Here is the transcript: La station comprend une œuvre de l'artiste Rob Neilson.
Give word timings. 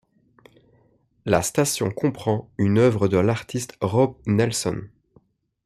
La 1.25 1.43
station 1.43 1.91
comprend 1.91 2.49
une 2.57 2.79
œuvre 2.79 3.07
de 3.07 3.17
l'artiste 3.17 3.77
Rob 3.81 4.15
Neilson. 4.25 4.81